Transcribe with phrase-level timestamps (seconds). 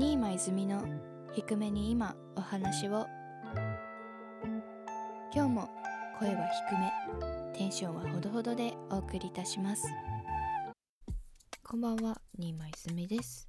[0.00, 0.82] 新間泉の
[1.34, 3.06] 低めに今お話を。
[5.30, 5.68] 今日も
[6.18, 9.82] 声は低めテンションはほどほどでお送りいたします。
[11.62, 13.46] こんばんは新間泉です。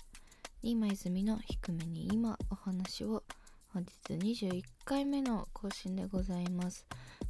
[0.62, 3.24] 新間泉の低めに今お話を。
[3.74, 6.86] 本日21回目の更新でございます。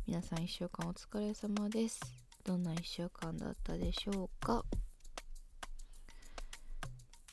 [0.07, 1.99] 皆さん1週間お疲れ様です。
[2.43, 4.65] どんな1週間だったでしょうか？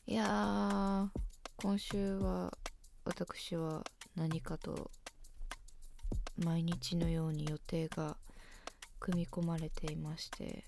[0.06, 0.77] いやー
[1.60, 2.56] 今週は
[3.04, 3.82] 私は
[4.14, 4.92] 何かと
[6.36, 8.16] 毎日のように予定が
[9.00, 10.62] 組み込まれていまして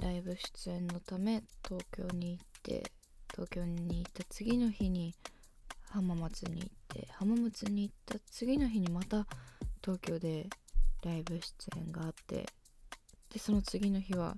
[0.00, 2.92] ライブ出演のため東京に行って
[3.32, 5.12] 東京に行った次の日に
[5.90, 9.26] 浜松に行って浜松に行った次の日にまた
[9.82, 10.48] 東京で
[11.04, 12.46] ライブ出演があって
[13.32, 14.36] でその次の日は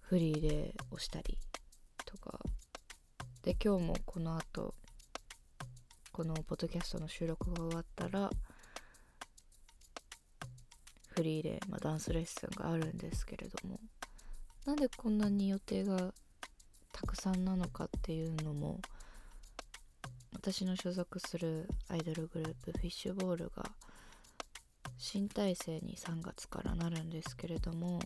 [0.00, 1.36] フリーで押したり
[3.42, 4.74] で今日もこの後
[6.12, 8.30] このポッドキャストの収録が終わったら
[11.08, 13.80] フリーで、まあ、ダンスレッスンがあるんですけれども
[14.66, 16.12] なんでこんなに予定が
[16.92, 18.78] たくさんなのかっていうのも
[20.34, 23.64] 私の所属するアイドルグループフィッシュボールが
[24.98, 28.00] 新体制に3月からなるんですけれども、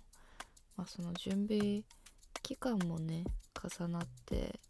[0.77, 1.83] まあ、その準備
[2.45, 3.25] 期間もね
[3.81, 4.61] 重なって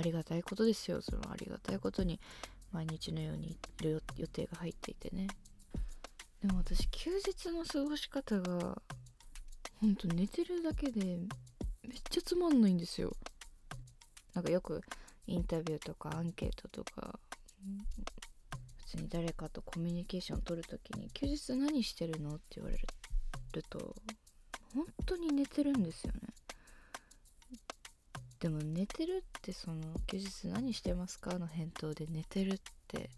[0.00, 1.02] ありがたいことですよ。
[1.02, 2.18] そのありがたいことに
[2.72, 5.28] 毎日のようにいる予定が入っていてね。
[6.40, 8.80] でも私休日の過ごし方が
[9.80, 11.18] ほんと寝てるだけで
[11.82, 13.14] めっちゃつまんないんですよ。
[14.34, 14.80] なんかよく
[15.26, 17.18] インタビューとかアンケートとか
[18.78, 22.78] 普通に誰かとコミュニケーション取るときに休日何してるのって言われ
[23.52, 23.94] ると
[24.74, 26.29] 本当に寝てるんですよね。
[28.40, 33.10] でも寝てるってその休日何してますかの返答で寝てるって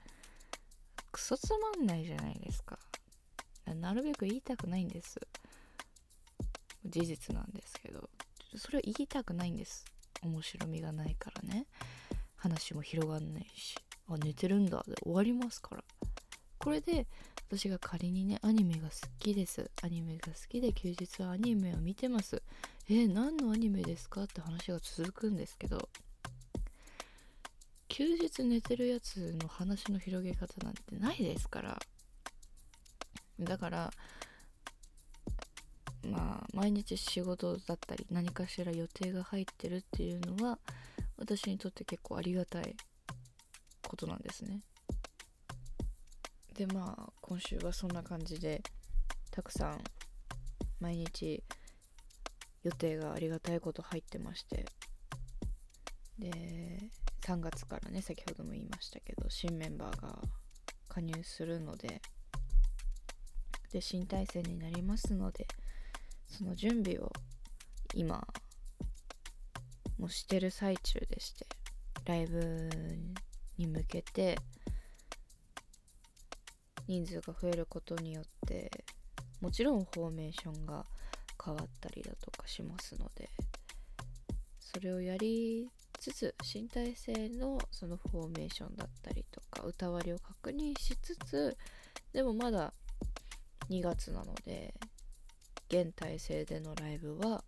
[1.12, 2.78] クソつまんないじゃないですか。
[3.80, 5.20] なるべく言いたくないんです。
[6.84, 8.08] 事実なんですけど。
[8.56, 9.84] それは言いたくないんです。
[10.22, 11.66] 面白みがないからね。
[12.36, 13.76] 話も広がんないし。
[14.08, 15.84] あ寝てるんだで終わりますから。
[16.58, 17.06] これで
[17.48, 19.70] 私が仮にねアニメが好きです。
[19.82, 22.42] アニメが好きで休日はアニメを見てます。
[22.88, 25.88] え、何のアニメですかって話が続くんですけど
[27.88, 31.78] 休日寝てるやつの話の広げ方なんてないですから。
[33.38, 33.92] だから
[36.04, 40.58] まあ毎日仕事だったり何かしら予定が入ってるっていうのは
[41.16, 42.76] 私にとって結構ありがたい
[43.86, 44.60] ことなんですね。
[46.54, 48.62] でまあ今週はそんな感じで
[49.30, 49.84] たくさん
[50.80, 51.42] 毎日
[52.62, 54.64] 予定がありがたいこと入ってまして。
[56.18, 56.30] で
[57.22, 60.18] 3月からね先ほども言いましたけど新メンバーが
[60.88, 62.00] 加入するので
[63.72, 65.46] で新体制になりますので
[66.28, 67.10] その準備を
[67.94, 68.26] 今
[69.98, 71.46] もしてる最中でして
[72.04, 72.68] ライブ
[73.56, 74.36] に向けて
[76.88, 78.70] 人数が増えることによって
[79.40, 80.84] もちろんフォーメーションが
[81.44, 83.30] 変わったりだとかしますので
[84.60, 91.56] それをやりつつ身体性のそのフォーメーションだったりとか歌割りを確認しつつ
[92.12, 92.72] でもまだ
[93.70, 94.74] 2月なので
[95.68, 97.44] 現体制でのライブは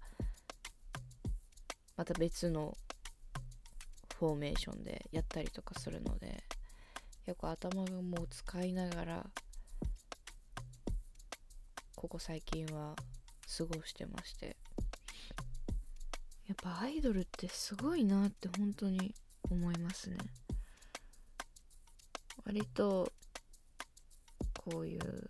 [1.96, 2.76] また別の
[4.18, 6.42] フォーメーションでやったりとかするので
[7.26, 9.26] 結構頭がもう使いながら
[11.94, 12.94] ここ最近は
[13.58, 14.56] 過ごしてまして。
[16.46, 19.14] やっぱアイドルってすごいなって本当に
[19.50, 20.18] 思いますね。
[22.44, 23.10] 割と
[24.58, 25.28] こういう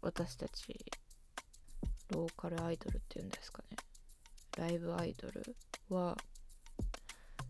[0.00, 0.74] 私たち
[2.08, 3.76] ローカルアイドルっていうんですかね。
[4.56, 5.56] ライブアイドル
[5.90, 6.16] は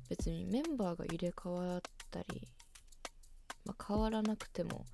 [0.08, 1.80] 別にメンバーが入れ替わっ
[2.10, 2.48] たり、
[3.64, 4.84] まあ、変わらなくても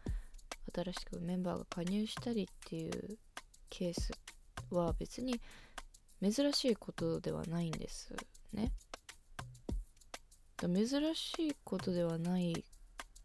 [0.75, 3.19] 新しくメンバーが加入したりっていう
[3.69, 4.11] ケース
[4.71, 5.41] は別に
[6.23, 8.15] 珍しいことではないんです
[8.53, 8.73] ね。
[10.63, 12.65] 珍しいことではない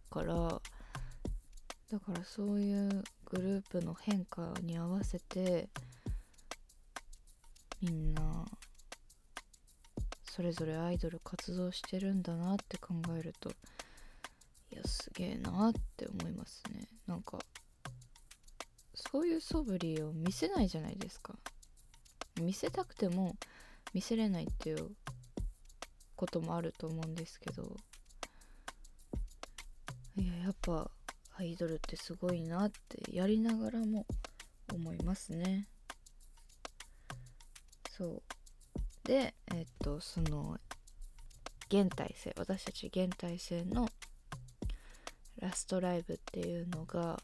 [0.09, 0.61] から
[1.89, 5.69] だからそういうグループの変化に合わせて
[7.81, 8.45] みんな
[10.29, 13.49] それぞれアイドル活動してるんだなって考えると
[14.71, 17.39] いやすげえなって思いますねなんか
[19.12, 21.36] そういう素振りを見せないじゃないですか。
[22.40, 23.36] 見せたくても
[23.94, 24.92] 見せれないっていう
[26.16, 27.75] こともあると思うんですけど。
[30.16, 30.90] いややっぱ
[31.38, 34.06] アイドルってすごいなってやりながらも
[34.74, 35.68] 思いますね。
[37.98, 38.22] そう。
[39.04, 40.58] でえっとその
[41.68, 43.90] 現体制私たち現体制の
[45.40, 47.22] ラストライブっていうのが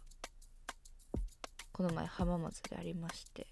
[1.77, 3.45] この前浜松でありまして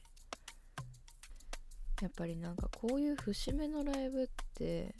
[2.01, 4.95] やっぱりなんかこういう節目のライブって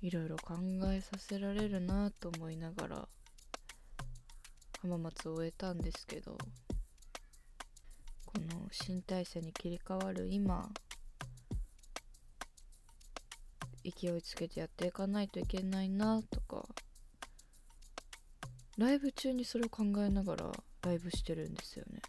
[0.00, 0.54] いろいろ考
[0.90, 3.08] えさせられるなと思いながら
[4.80, 6.38] 浜松を終えたんですけど
[8.24, 10.70] この新体制に切り替わる今
[13.84, 16.64] 勢いつけてやっていかないといけないなとか
[18.78, 20.50] ライブ中にそれを考えながら
[20.84, 22.00] ライブしてるんですよね。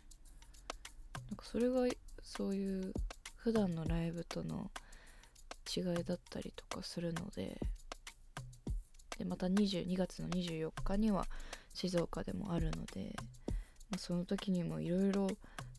[1.30, 1.88] なんかそれが
[2.22, 2.94] そういう
[3.36, 4.70] 普段のライブとの
[5.76, 7.60] 違いだったりとかするので
[9.18, 11.26] でまた22月の24日には
[11.74, 13.16] 静岡でもあるので、
[13.90, 15.28] まあ、その時にもいろいろ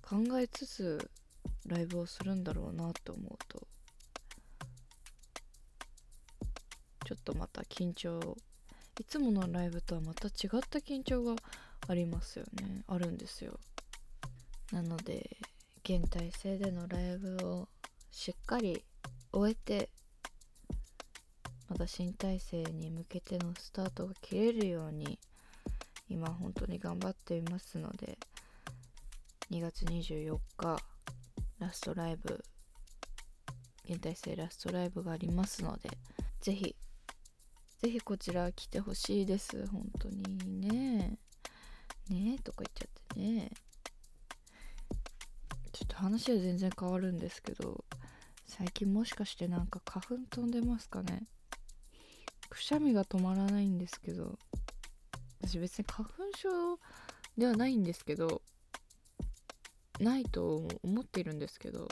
[0.03, 1.11] 考えつつ
[1.67, 3.67] ライブをするんだろうなと思うと
[7.05, 8.21] ちょっとまた緊張
[8.99, 11.35] いつものライブとはまた違った緊張が
[11.89, 12.83] ありますよね。
[12.87, 13.59] あるんですよ。
[14.73, 15.37] なので
[15.85, 17.69] 現体制でのライブを
[18.11, 18.85] しっかり
[19.33, 19.91] 終えて
[21.69, 25.19] また新体制に向けてのスタートが切れるように
[26.09, 28.19] 今本当に頑張っていますので
[29.51, 30.79] 2月24日
[31.59, 32.43] ラストライブ
[33.89, 35.91] 現代性ラストライブがありますので
[36.41, 36.75] ぜひ
[37.83, 39.67] ぜひこちら来てほしいです。
[39.67, 41.19] 本当にね。
[42.09, 43.51] ねえとか言っちゃってね。
[45.73, 47.85] ちょっと話は全然変わるんですけど
[48.47, 51.25] 最近もしかしてなんか花粉飛んでますかね？
[52.49, 54.39] くしゃみが止まらないんですけど
[55.43, 56.79] 私別に花粉症
[57.37, 58.41] ではないんですけど
[60.01, 61.89] ないと思っているんですけど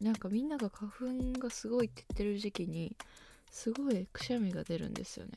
[0.00, 2.96] なんかみんなが花粉がすごいって言ってる時期に
[3.50, 5.32] すごいくしゃみが出るんですよね。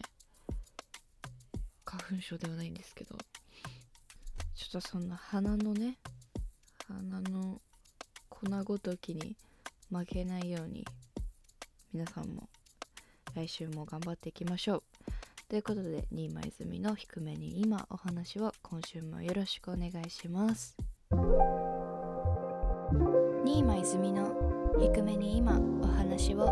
[1.83, 3.17] 花粉症ではないんですけど。
[4.73, 5.99] とそんな鼻のね
[6.87, 7.61] 鼻の
[8.27, 9.37] 粉ごときに
[9.91, 10.83] 負けないように
[11.93, 12.49] 皆さんも
[13.35, 14.83] 来週も頑張っていきましょう。
[15.47, 20.75] ということで新間泉の低めに今お話を今週もよろしくお願いします。
[23.45, 26.47] 新間泉の低めに今お話を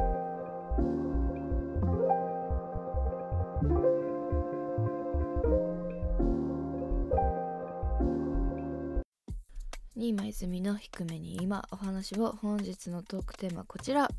[10.42, 14.10] 新間泉の低めに今お話を本日のトークテーマこちら。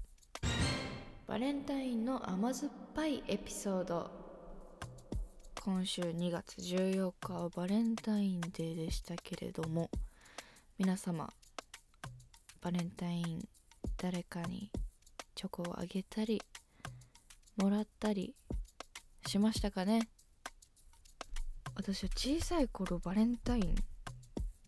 [1.27, 4.09] バレンタインの甘酸っぱいエピソード。
[5.65, 9.91] 今週2月14日はバレンタインデーでしたけれども
[10.79, 11.29] 皆様
[12.61, 13.49] バレンタイン
[13.97, 14.71] 誰かに
[15.35, 16.41] チョコをあげたり
[17.57, 18.37] もらったり
[19.27, 20.07] しましたかね？
[21.75, 23.75] 私は小さい頃バレンタイン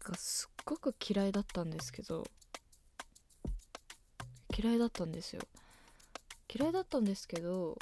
[0.02, 2.24] がすっごく嫌いだったんですけど
[4.56, 5.42] 嫌いだったんですよ。
[6.56, 7.76] 嫌いだったんですけど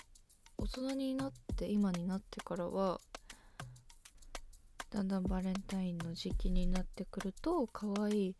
[0.56, 3.00] 大人になって今になってからは
[4.90, 8.36] だんだんバレンタインの時期になってくると可愛い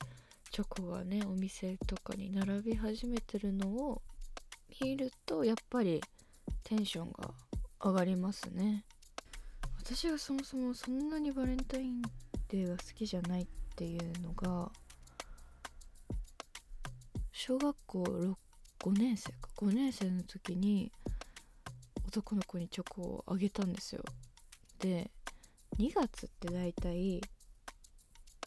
[0.51, 4.03] チョコがねお店とかに並び始めてるのを
[4.81, 6.01] 見るとやっぱり
[6.65, 7.31] テンションが
[7.83, 8.85] 上がりますね。
[9.79, 12.03] 私がそもそもそんなにバレンタイン
[12.49, 13.47] デーが好きじゃないっ
[13.83, 14.71] ていうのが
[17.33, 18.05] 小学校
[18.79, 20.93] 5年生か5年生の時に
[22.07, 24.05] 男の子にチョコをあげたんですよ。
[24.79, 25.11] で
[25.79, 27.21] 2月って大体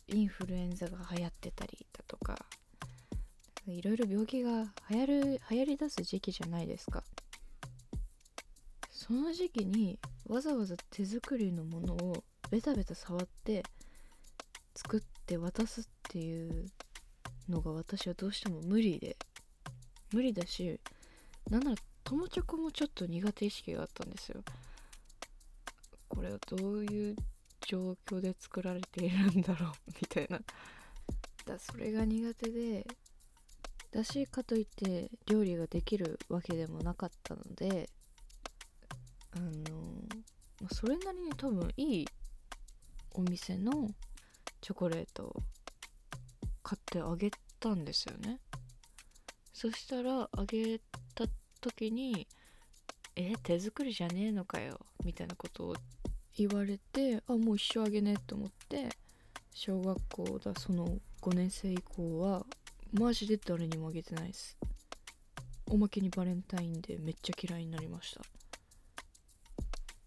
[0.07, 2.37] インフルエンザが流行ってたりだとか
[3.67, 7.03] いろいろ病気が流行る流行りだす時期じゃないですか。
[8.89, 13.63] その時期にわざわざ手作りのものをベタベタ触って
[14.75, 16.65] 作って渡すっていう
[17.49, 19.17] のが私はどうしても無理で。
[20.13, 20.79] 無理だし
[21.49, 24.41] なんなら友チョコもちょっと苦手意識があったんですよ。
[26.07, 27.15] これはどういう
[27.67, 30.39] 状況で作られているんだろう みたいな。
[31.45, 32.87] だそれが苦手で
[33.91, 37.89] だしかといって料理ができるわけでもなかったので
[39.31, 40.03] あの
[40.71, 42.07] それなりに多分いい
[43.13, 43.89] お店の
[44.65, 45.43] チョコレートを
[46.63, 47.29] 買ってあげ
[47.59, 48.39] たんですよね。
[49.53, 50.79] そしたらあげ
[51.13, 51.25] た
[51.61, 52.27] 時に
[53.15, 55.75] え手作りじゃねえのかよみたいなことを
[56.35, 58.89] 言われてあもう一生あげねえと思って
[59.53, 62.43] 小学校だその5年生以降は
[62.91, 64.57] マジで誰にもあげてないです。
[65.69, 68.21] おまけにバレンタインデーめっちゃ嫌いになりました。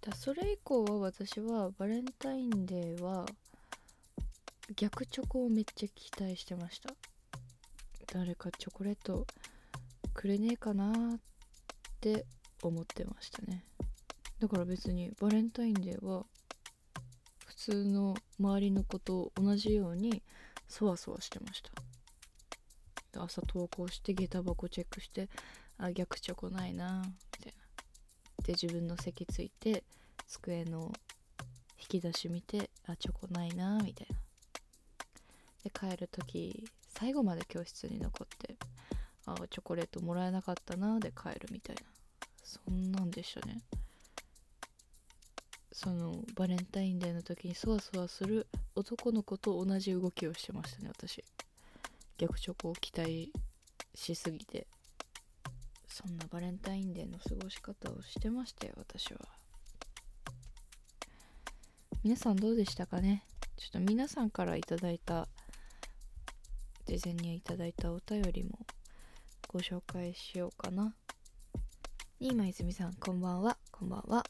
[0.00, 3.24] だそれ以降は私はバレンタインデーは
[4.76, 6.94] 逆チョコをめっちゃ期待してました。
[8.12, 9.26] 誰かチョコレート
[10.14, 11.20] くれねえかなっ
[12.00, 12.24] て
[12.62, 13.64] 思ってましたね。
[14.38, 16.24] だから別にバレンタインデーは
[17.46, 20.22] 普通の周りの子と同じように
[20.68, 21.62] そわそわしてまし
[23.14, 23.22] た。
[23.22, 25.28] 朝登校して下駄箱チェックして
[25.78, 27.54] あ逆チョコないなみたい
[28.38, 28.44] な。
[28.44, 29.82] で自分の席ついて
[30.26, 30.92] 机の
[31.80, 34.07] 引き出し見てあチョコないなみたいな。
[35.78, 38.56] 帰る時最後まで教室に残って
[39.26, 41.82] ああチョコレートもらえなかったなで帰るみたいな。
[42.42, 43.60] そんなんでしたね。
[45.70, 51.22] そのバレンタインデーの時にそわそわする男の子と同じ動きをしてましたね私。
[52.16, 53.30] 逆チョコを期待
[53.94, 54.66] しすぎて。
[55.90, 59.20] そんなバレンタインデーの過ごし方をしてましたよ私は。
[62.04, 63.24] 皆さんどうでしたかね？
[63.56, 65.28] ちょっと皆さんからいただいた
[66.88, 68.60] 事前にいただいたお便りも
[69.46, 70.94] ご紹介しようかな。
[72.18, 73.58] 新間泉さんこんばんは。
[73.70, 74.24] こんばんは。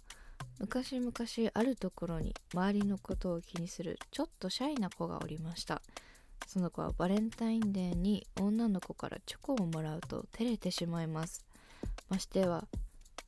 [0.58, 1.12] 昔々
[1.54, 5.82] あるところに周りのことを気にするちょっとシャイな子がおりました。
[6.48, 11.44] その子はバレンタインデーに女の子からチョコをもらうと照れてしまいます。
[12.08, 12.66] ましては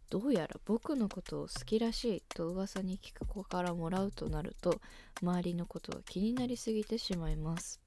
[0.08, 4.80] どうやら僕のことを好きらしいと噂に聞く子からもらうとなると
[5.22, 7.80] 周りのことが気になりすぎてしまいます。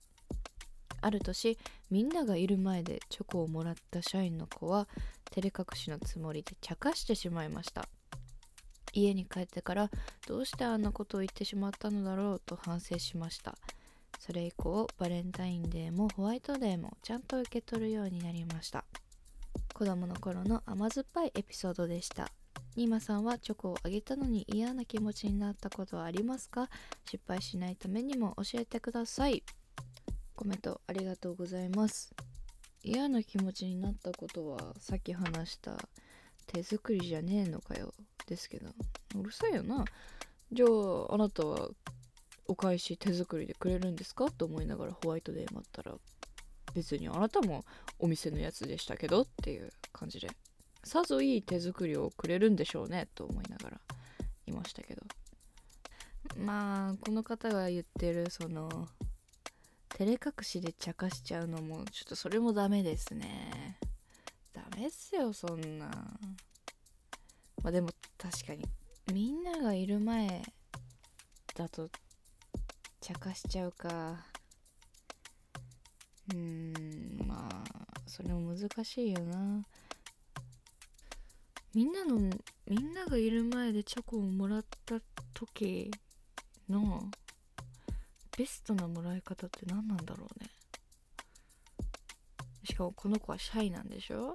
[1.03, 1.57] ある年
[1.91, 4.88] みんながいる前でチョコをもらった社員の子は
[5.31, 7.88] 照れ隠しのつもりで茶化してしまいました。
[8.93, 9.89] 家に帰ってから
[10.27, 13.57] どうしてあんなことを言ってしまったのだろうと反省しました。
[14.19, 18.86] それ以降バレンタインデーもホワイトデーもちゃんと受け取るようになりました。
[19.74, 22.31] 子供の頃の甘酸っぱいエピソードでした。
[22.75, 26.69] ニーマさんはチョコをあげたのに嫌な気持ちになったことはありますか？
[27.05, 29.43] 失敗しないためにも教えてください。
[30.35, 32.13] コメントありがとうございます。
[32.83, 35.77] 嫌な気持ちになったことはさっき話した
[36.47, 37.93] 手作りじゃねえのかよ。
[38.27, 38.69] ですけど。
[39.15, 39.85] うるさいよな。
[40.51, 41.69] じゃああなたは
[42.47, 44.29] お返し手作りでくれるんですか？
[44.31, 45.95] と思いながらホワイトデー待ったら。
[46.73, 47.63] 別にあなたも
[47.99, 50.29] お店のやつでしたけどっていう感じで。
[50.83, 53.79] さぞいい手作りをくれるんでしょうねと思いながら
[54.47, 55.03] いましたけど。
[56.37, 58.89] まあこの方が言ってるその
[59.95, 63.77] 照れ隠しで茶化しちゃうのもちょっとそれもダメですね。
[64.51, 65.85] ダメっすよそんな。
[67.62, 68.65] まあでも確かに
[69.13, 70.41] みんながいる前
[71.55, 71.89] だと
[73.01, 74.25] 茶化しちゃうか。
[76.31, 77.63] うーんまあ
[78.07, 79.63] それも難しいよな。
[81.75, 82.17] みんなの
[82.67, 85.00] みんながいる前でチョコをもらった
[85.33, 85.91] 時
[86.69, 87.12] の
[88.37, 90.49] ベストなもらい方って何なんだろうね。
[92.63, 94.33] しかもこの子はシャイなんでしょ？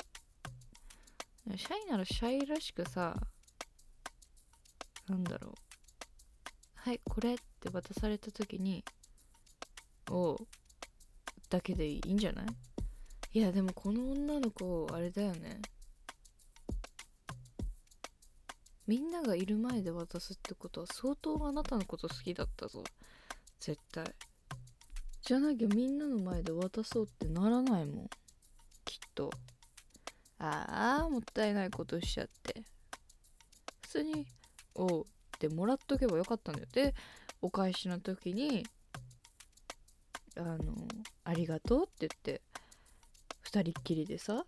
[1.56, 3.16] シャイならシャイらしくさ
[5.08, 5.54] なんだろう。
[6.74, 8.84] はいこれって渡された時に
[10.10, 10.38] おう
[11.50, 12.46] だけでいいんじゃない？
[13.32, 15.60] いやでもこの女の子あれだよね。
[18.86, 22.84] みんながいる前で渡すってことは相当あなたのこと好きだったぞ。
[23.60, 24.04] 絶対。
[25.22, 28.10] じゃなきゃみんなの前で渡そうってならないもん。
[28.84, 29.30] きっと。
[30.38, 32.62] ああもったいないことしちゃって。
[33.82, 34.26] 普通に
[34.74, 35.06] 「おう」っ
[35.38, 36.68] てもらっとけばよかったんだよ。
[36.72, 36.94] で
[37.40, 38.66] お返しの時に
[40.36, 40.74] あの
[41.24, 42.42] 「ありがとう」って言って
[43.44, 44.44] 2人っきりでさ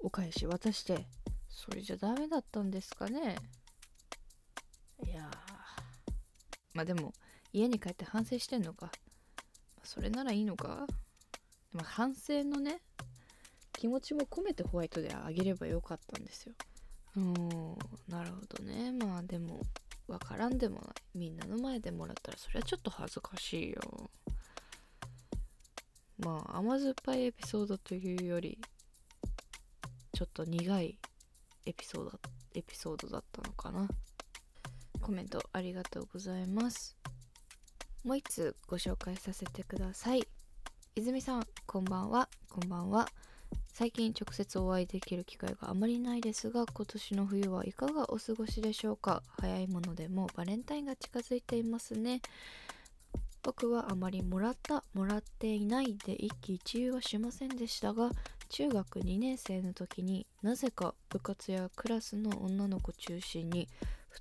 [0.00, 1.06] お返し渡して
[1.48, 3.36] それじゃダメだったんですかね。
[5.02, 5.30] いや
[6.74, 7.12] まあでも
[7.52, 8.90] 家に帰って反省してんのか？
[9.82, 10.86] それならいいのか？
[11.72, 12.80] でも反省のね
[13.72, 16.52] 気持ちも込めてホワイトであげればよかったんですよ。
[17.16, 17.34] うん
[18.08, 18.92] なるほどね。
[18.92, 19.62] まあでも
[20.06, 20.84] わからんでもない。
[21.14, 24.10] みんなの前でもらったらそれはちょっと恥ずかしいよ。
[26.18, 28.58] まあ甘酸っぱいエピソードというより
[30.12, 30.98] ちょっと苦い
[31.66, 32.18] エピソード
[32.54, 33.88] エピソードだったのかな。
[35.00, 36.97] コメントありがとうございます。
[38.04, 40.26] もう一つご紹介させてください。
[40.94, 42.28] 泉さんこんばんは。
[42.48, 43.08] こんばんは。
[43.72, 49.22] 最近直接お会いできる機会があまりないですが今年の冬はいかがお過ごしでしょうか？
[49.40, 52.22] 早いものでもバレンタインが近づいていますね。
[53.42, 58.10] 僕はあまりもらったもらっていないで一喜一憂はしませんでしたが
[58.48, 63.68] 中学2年生の時になぜか部活やクラスの女の子中心に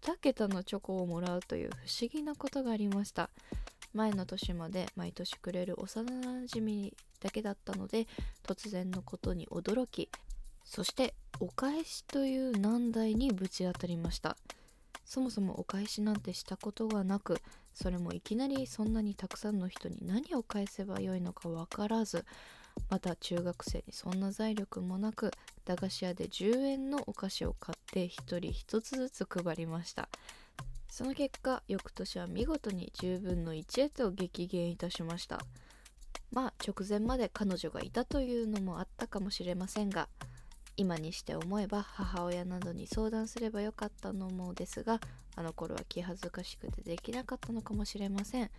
[0.02, 3.30] 2桁のチョコをもらうという不思議なことがありました。
[3.98, 8.08] 前の年まで毎年くれる幼なじみだけだったので
[8.46, 10.10] 突然のことに驚き
[10.64, 14.38] そしてお返しという難題にぶち当たりました。
[15.04, 17.42] そもそもお返しなんてしたことがなく
[17.74, 22.26] それもいきなりそんなにたくさんの人に何を返せばよいのか分からず
[22.90, 25.32] また中学生にそんな財力もなく
[25.64, 30.10] 駄菓子屋で10円のお菓子を買って1人1つずつ配りました。
[30.98, 35.40] その結果翌年は見事に10分の1へと激減いたしました。
[36.32, 40.10] まあ直前まで彼女がいたというのもあったかもしれませんが
[40.76, 45.00] 今にして思えば母親などに相談すればよかったのもですが
[45.36, 48.50] あの頃は気恥ずかしくてできなかったのかもしれません。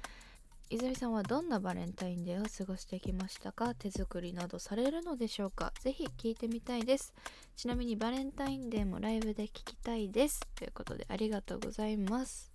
[0.70, 3.74] 泉さんはどんなバレンタインデーを過ごしてきましたか？
[3.74, 5.72] 手作りなどされるのでしょうか？
[5.80, 7.14] ぜひ聞いてみたいです。
[7.56, 10.40] ちなみにバレンタインデーもライブで聞きたいです。
[10.54, 12.50] ということでありがとうございます。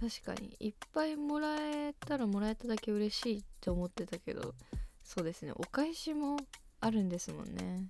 [0.00, 4.54] 確かにいっぱいもらえたらもらえただけ嬉しいって思ってたけど
[5.02, 5.52] そうですね。
[5.56, 6.36] お返しも
[6.80, 7.88] あるんですもんね。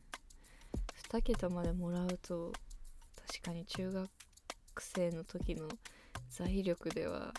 [1.10, 2.52] 2桁までもらうと
[3.28, 4.08] 確かに中学
[4.78, 5.68] 生の時の
[6.30, 7.34] 財力では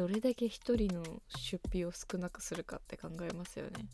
[0.00, 1.02] どれだけ一人の
[1.36, 3.86] 出費を少なくするかって考えますよね。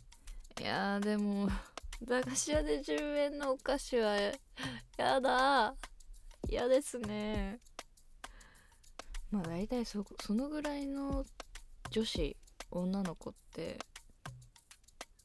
[0.57, 1.49] いやでも
[2.01, 4.15] 駄菓子屋で10円のお菓子は
[4.95, 5.75] やだ。
[6.47, 7.59] 嫌ですね。
[9.31, 11.25] まあ大体そそのぐらいの
[11.89, 12.37] 女子
[12.71, 13.77] 女の子って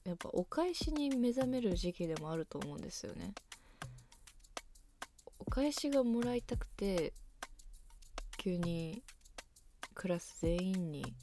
[0.03, 3.35] やっぱお返しに目覚める時期でもあると思うんですよね。
[5.39, 7.13] お返しがもらいたくて
[8.37, 9.05] 急に
[10.03, 11.15] クラス全員に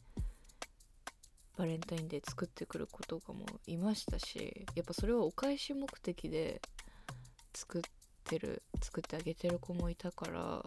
[1.57, 6.61] バレンタインデー作ってくる子とかもいましたしやっぱそれはお返し目的で
[7.53, 7.81] 作っ
[8.23, 10.65] てる作ってあげてる子もいたから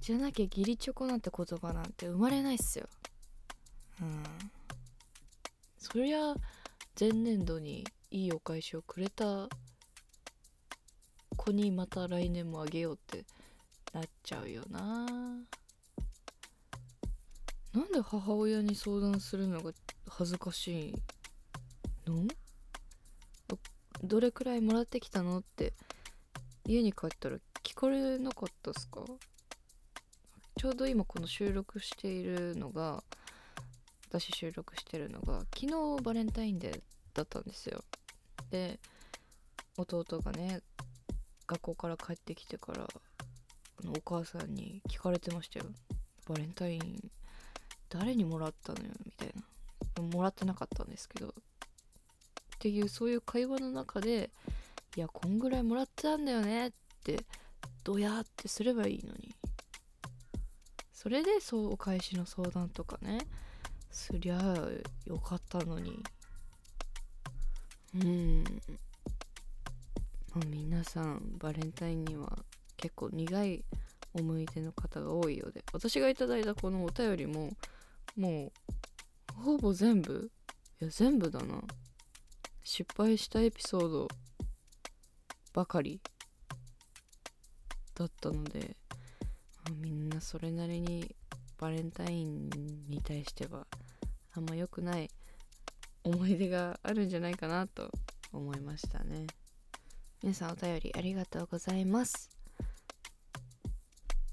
[0.00, 2.86] じゃなきゃ義理チョコなんて言葉なんて生まれないっすよ。
[4.00, 4.22] うん。
[5.78, 6.32] そりゃ
[6.98, 9.48] 前年度にいいお返しをくれた
[11.36, 13.24] 子にまた来年もあげようって
[13.92, 15.08] なっちゃうよな。
[17.78, 19.70] なんで母親に相談するのが
[20.08, 20.94] 恥ずかしい
[22.10, 22.26] の？
[24.02, 25.74] どれくらいもらってきたのって
[26.66, 29.04] 家に帰ったら聞かれなかったっすか？
[30.56, 33.04] ちょうど今この収録しているのが
[34.08, 36.80] 私収録してるのが昨日バレンタインデー
[37.14, 37.84] だったんですよ。
[38.50, 38.80] で
[39.76, 40.62] 弟がね
[41.46, 42.88] 学校から帰ってきてから
[43.86, 45.66] お母さんに聞かれてましたよ。
[46.28, 47.10] バレンタイン
[47.88, 50.02] 誰にもらったのよみたいな。
[50.02, 51.28] もらってなかったんですけど。
[51.28, 51.32] っ
[52.58, 54.30] ていうそういう会話の中で
[54.96, 56.72] いやこんぐらいもらってたんだよねっ
[57.04, 57.24] て
[57.84, 59.34] どやってすればいいのに。
[60.92, 63.20] それでそうお返しの相談とかね
[63.90, 64.68] すりゃ
[65.06, 66.02] よかったのに。
[67.94, 68.44] うん。
[70.34, 72.36] まあ皆さんバレンタインには
[72.76, 73.64] 結構苦い
[74.14, 75.64] 思い出の方が多いようで。
[75.72, 77.50] 私がいただいたこのお便りも
[78.18, 78.52] も
[79.38, 80.30] うほぼ全部？
[80.80, 81.62] いや全部だな。
[82.64, 84.08] 失敗したエピソード
[85.54, 86.00] ばかり
[87.94, 88.76] だったので
[89.80, 91.14] みんなそれなりに
[91.58, 92.50] バレンタイン
[92.88, 93.66] に対しては
[94.34, 95.08] あんま良くない
[96.04, 97.90] 思い出があるんじゃないかなと
[98.32, 99.26] 思いましたね。
[100.22, 102.37] 皆さんお便りありがとうございます。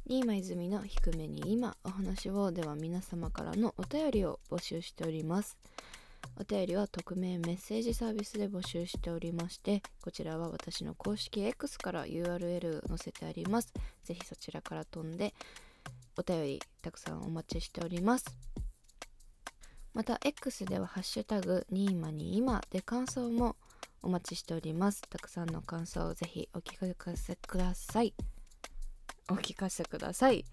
[0.08, 5.58] 新間泉の低めに今お話をでは皆様からのお便りを募集しております。
[6.40, 13.74] お便りは匿名メッセージサービスで募集しておりましてこちらは私の公式 X から URL 載せてあります。
[14.04, 15.34] ぜひそちらから飛んで
[16.16, 18.26] お便りたくさんお待ちしております。
[19.96, 23.56] また X ではハッシュタグニーマに今で感想も
[24.04, 25.02] お待ちしております。
[25.10, 28.14] たくさんの感想をぜひお聞かせください。
[29.30, 30.46] お聞かせください。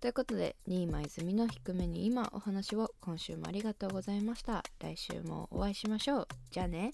[0.00, 4.62] ということで、新間泉の低めに今お話を今週もありがとうございました。
[4.78, 6.28] 来週もお会いしましょう。
[6.50, 6.92] じゃあね。